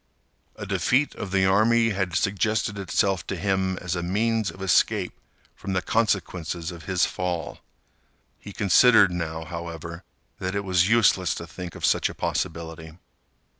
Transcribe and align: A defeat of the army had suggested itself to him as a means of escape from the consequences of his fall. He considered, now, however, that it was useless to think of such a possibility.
A 0.55 0.65
defeat 0.65 1.13
of 1.13 1.29
the 1.29 1.45
army 1.45 1.89
had 1.91 2.15
suggested 2.15 2.79
itself 2.79 3.27
to 3.27 3.35
him 3.35 3.77
as 3.81 3.95
a 3.95 4.01
means 4.01 4.49
of 4.49 4.59
escape 4.59 5.13
from 5.55 5.73
the 5.73 5.81
consequences 5.83 6.71
of 6.71 6.85
his 6.85 7.05
fall. 7.05 7.59
He 8.39 8.51
considered, 8.51 9.11
now, 9.11 9.45
however, 9.45 10.03
that 10.39 10.55
it 10.55 10.63
was 10.63 10.89
useless 10.89 11.35
to 11.35 11.45
think 11.45 11.75
of 11.75 11.85
such 11.85 12.09
a 12.09 12.15
possibility. 12.15 12.93